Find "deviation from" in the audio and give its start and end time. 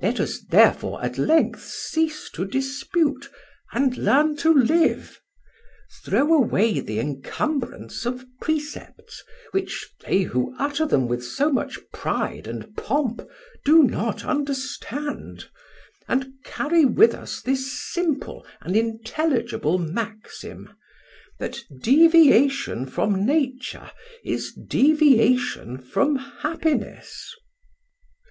21.80-23.24, 24.52-26.16